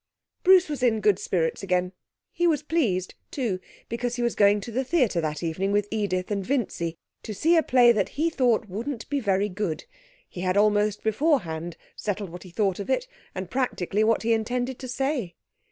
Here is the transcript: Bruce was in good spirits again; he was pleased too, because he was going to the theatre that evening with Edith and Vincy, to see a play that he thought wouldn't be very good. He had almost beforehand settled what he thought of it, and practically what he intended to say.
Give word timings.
Bruce 0.43 0.67
was 0.67 0.81
in 0.81 0.99
good 0.99 1.19
spirits 1.19 1.61
again; 1.61 1.91
he 2.31 2.47
was 2.47 2.63
pleased 2.63 3.13
too, 3.29 3.59
because 3.87 4.15
he 4.15 4.23
was 4.23 4.33
going 4.33 4.59
to 4.59 4.71
the 4.71 4.83
theatre 4.83 5.21
that 5.21 5.43
evening 5.43 5.71
with 5.71 5.87
Edith 5.91 6.31
and 6.31 6.43
Vincy, 6.43 6.95
to 7.21 7.35
see 7.35 7.55
a 7.55 7.61
play 7.61 7.91
that 7.91 8.09
he 8.17 8.31
thought 8.31 8.67
wouldn't 8.67 9.07
be 9.11 9.19
very 9.19 9.47
good. 9.47 9.85
He 10.27 10.41
had 10.41 10.57
almost 10.57 11.03
beforehand 11.03 11.77
settled 11.95 12.31
what 12.31 12.41
he 12.41 12.49
thought 12.49 12.79
of 12.79 12.89
it, 12.89 13.07
and 13.35 13.51
practically 13.51 14.03
what 14.03 14.23
he 14.23 14.33
intended 14.33 14.79
to 14.79 14.87
say. 14.87 15.35